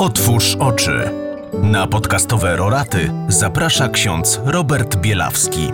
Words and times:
Otwórz 0.00 0.56
oczy. 0.60 1.10
Na 1.62 1.86
podcastowe 1.86 2.56
roraty 2.56 3.12
zaprasza 3.28 3.88
ksiądz 3.88 4.40
Robert 4.44 4.96
Bielawski. 4.96 5.72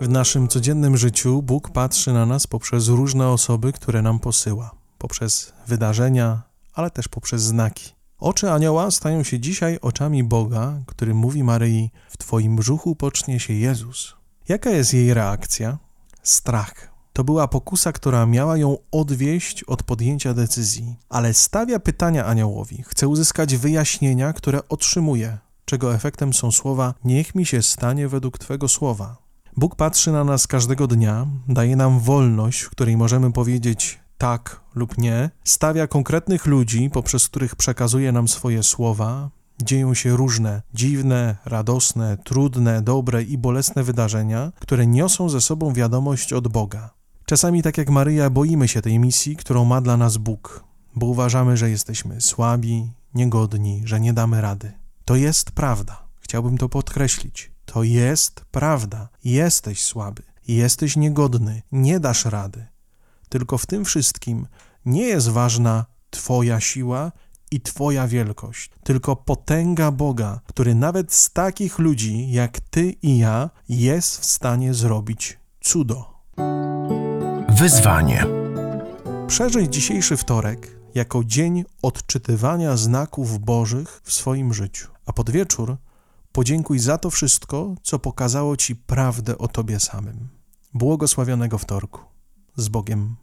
W 0.00 0.08
naszym 0.08 0.48
codziennym 0.48 0.96
życiu 0.96 1.42
Bóg 1.42 1.70
patrzy 1.70 2.12
na 2.12 2.26
nas 2.26 2.46
poprzez 2.46 2.88
różne 2.88 3.28
osoby, 3.28 3.72
które 3.72 4.02
nam 4.02 4.18
posyła, 4.18 4.70
poprzez 4.98 5.52
wydarzenia, 5.66 6.42
ale 6.74 6.90
też 6.90 7.08
poprzez 7.08 7.42
znaki. 7.42 7.92
Oczy 8.18 8.50
anioła 8.50 8.90
stają 8.90 9.22
się 9.22 9.40
dzisiaj 9.40 9.78
oczami 9.82 10.24
Boga, 10.24 10.80
który 10.86 11.14
mówi 11.14 11.44
Maryi: 11.44 11.90
W 12.08 12.16
Twoim 12.16 12.56
brzuchu 12.56 12.96
pocznie 12.96 13.40
się 13.40 13.52
Jezus. 13.52 14.14
Jaka 14.48 14.70
jest 14.70 14.94
jej 14.94 15.14
reakcja? 15.14 15.78
Strach. 16.22 16.89
To 17.20 17.24
była 17.24 17.48
pokusa, 17.48 17.92
która 17.92 18.26
miała 18.26 18.56
ją 18.56 18.76
odwieść 18.90 19.64
od 19.64 19.82
podjęcia 19.82 20.34
decyzji, 20.34 20.96
ale 21.08 21.34
stawia 21.34 21.78
pytania 21.78 22.26
aniołowi, 22.26 22.84
chce 22.86 23.08
uzyskać 23.08 23.56
wyjaśnienia, 23.56 24.32
które 24.32 24.68
otrzymuje, 24.68 25.38
czego 25.64 25.94
efektem 25.94 26.32
są 26.32 26.52
słowa: 26.52 26.94
Niech 27.04 27.34
mi 27.34 27.46
się 27.46 27.62
stanie 27.62 28.08
według 28.08 28.38
Twego 28.38 28.68
słowa. 28.68 29.16
Bóg 29.56 29.76
patrzy 29.76 30.12
na 30.12 30.24
nas 30.24 30.46
każdego 30.46 30.86
dnia, 30.86 31.26
daje 31.48 31.76
nam 31.76 32.00
wolność, 32.00 32.60
w 32.60 32.70
której 32.70 32.96
możemy 32.96 33.32
powiedzieć 33.32 34.00
tak 34.18 34.60
lub 34.74 34.98
nie, 34.98 35.30
stawia 35.44 35.86
konkretnych 35.86 36.46
ludzi, 36.46 36.90
poprzez 36.92 37.28
których 37.28 37.56
przekazuje 37.56 38.12
nam 38.12 38.28
swoje 38.28 38.62
słowa. 38.62 39.30
Dzieją 39.62 39.94
się 39.94 40.16
różne, 40.16 40.62
dziwne, 40.74 41.36
radosne, 41.44 42.16
trudne, 42.24 42.82
dobre 42.82 43.22
i 43.22 43.38
bolesne 43.38 43.82
wydarzenia, 43.82 44.52
które 44.60 44.86
niosą 44.86 45.28
ze 45.28 45.40
sobą 45.40 45.72
wiadomość 45.72 46.32
od 46.32 46.48
Boga. 46.48 46.99
Czasami, 47.30 47.62
tak 47.62 47.78
jak 47.78 47.90
Maryja, 47.90 48.30
boimy 48.30 48.68
się 48.68 48.82
tej 48.82 48.98
misji, 48.98 49.36
którą 49.36 49.64
ma 49.64 49.80
dla 49.80 49.96
nas 49.96 50.16
Bóg, 50.16 50.64
bo 50.94 51.06
uważamy, 51.06 51.56
że 51.56 51.70
jesteśmy 51.70 52.20
słabi, 52.20 52.92
niegodni, 53.14 53.82
że 53.84 54.00
nie 54.00 54.12
damy 54.12 54.40
rady. 54.40 54.72
To 55.04 55.16
jest 55.16 55.50
prawda. 55.50 56.02
Chciałbym 56.20 56.58
to 56.58 56.68
podkreślić. 56.68 57.52
To 57.64 57.82
jest 57.82 58.44
prawda. 58.50 59.08
Jesteś 59.24 59.82
słaby, 59.82 60.22
jesteś 60.48 60.96
niegodny, 60.96 61.62
nie 61.72 62.00
dasz 62.00 62.24
rady. 62.24 62.66
Tylko 63.28 63.58
w 63.58 63.66
tym 63.66 63.84
wszystkim 63.84 64.46
nie 64.84 65.02
jest 65.02 65.28
ważna 65.28 65.86
Twoja 66.10 66.60
siła 66.60 67.12
i 67.50 67.60
Twoja 67.60 68.08
wielkość, 68.08 68.70
tylko 68.84 69.16
potęga 69.16 69.90
Boga, 69.90 70.40
który 70.46 70.74
nawet 70.74 71.12
z 71.12 71.32
takich 71.32 71.78
ludzi 71.78 72.32
jak 72.32 72.60
Ty 72.60 72.90
i 72.90 73.18
ja 73.18 73.50
jest 73.68 74.20
w 74.20 74.24
stanie 74.24 74.74
zrobić 74.74 75.38
cudo. 75.60 76.19
Wyzwanie. 77.60 78.26
Przeżyj 79.26 79.68
dzisiejszy 79.68 80.16
wtorek 80.16 80.76
jako 80.94 81.24
dzień 81.24 81.64
odczytywania 81.82 82.76
znaków 82.76 83.38
Bożych 83.38 84.00
w 84.04 84.12
swoim 84.12 84.54
życiu, 84.54 84.88
a 85.06 85.12
pod 85.12 85.30
wieczór 85.30 85.76
podziękuj 86.32 86.78
za 86.78 86.98
to 86.98 87.10
wszystko, 87.10 87.74
co 87.82 87.98
pokazało 87.98 88.56
Ci 88.56 88.76
prawdę 88.76 89.38
o 89.38 89.48
Tobie 89.48 89.80
samym. 89.80 90.28
Błogosławionego 90.74 91.58
wtorku. 91.58 92.00
Z 92.56 92.68
Bogiem. 92.68 93.16